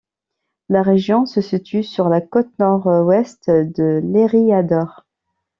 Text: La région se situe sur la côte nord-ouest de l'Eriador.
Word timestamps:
La 0.69 0.81
région 0.81 1.27
se 1.27 1.41
situe 1.41 1.83
sur 1.83 2.09
la 2.09 2.21
côte 2.21 2.49
nord-ouest 2.57 3.51
de 3.51 4.01
l'Eriador. 4.03 5.05